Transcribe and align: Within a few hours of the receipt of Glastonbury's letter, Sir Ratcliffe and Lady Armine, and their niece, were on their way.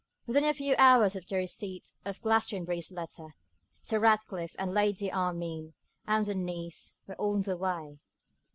Within 0.25 0.43
a 0.45 0.53
few 0.55 0.73
hours 0.79 1.15
of 1.15 1.27
the 1.27 1.35
receipt 1.35 1.91
of 2.05 2.23
Glastonbury's 2.23 2.89
letter, 2.91 3.35
Sir 3.83 3.99
Ratcliffe 3.99 4.55
and 4.57 4.73
Lady 4.73 5.11
Armine, 5.13 5.75
and 6.07 6.25
their 6.25 6.33
niece, 6.33 6.99
were 7.05 7.21
on 7.21 7.41
their 7.43 7.55
way. 7.57 7.99